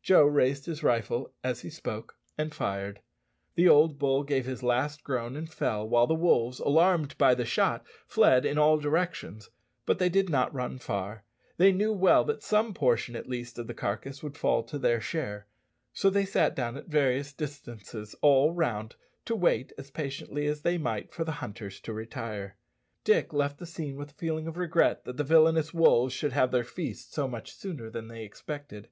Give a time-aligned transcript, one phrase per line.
[0.00, 3.00] Joe raised his rifle as he spoke, and fired.
[3.56, 7.44] The old bull gave his last groan and fell, while the wolves, alarmed by the
[7.44, 9.50] shot, fled in all directions;
[9.84, 11.24] but they did not run far.
[11.56, 15.00] They knew well that some portion, at least, of the carcass would fall to their
[15.00, 15.48] share;
[15.92, 18.94] so they sat down at various distances all round,
[19.24, 22.56] to wait as patiently as they might for the hunters to retire.
[23.02, 26.52] Dick left the scene with a feeling of regret that the villanous wolves should have
[26.52, 28.86] their feast so much sooner than they expected.